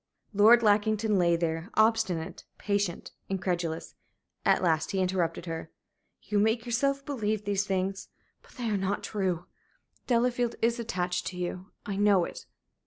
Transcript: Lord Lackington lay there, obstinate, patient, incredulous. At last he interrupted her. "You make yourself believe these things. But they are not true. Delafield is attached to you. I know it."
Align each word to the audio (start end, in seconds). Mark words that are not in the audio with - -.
Lord 0.33 0.63
Lackington 0.63 1.19
lay 1.19 1.35
there, 1.35 1.69
obstinate, 1.75 2.45
patient, 2.57 3.11
incredulous. 3.29 3.93
At 4.43 4.63
last 4.63 4.89
he 4.89 4.99
interrupted 4.99 5.45
her. 5.45 5.69
"You 6.23 6.39
make 6.39 6.65
yourself 6.65 7.05
believe 7.05 7.45
these 7.45 7.67
things. 7.67 8.09
But 8.41 8.53
they 8.53 8.67
are 8.71 8.77
not 8.77 9.03
true. 9.03 9.45
Delafield 10.07 10.55
is 10.59 10.79
attached 10.79 11.27
to 11.27 11.37
you. 11.37 11.69
I 11.85 11.97
know 11.97 12.25
it." 12.25 12.47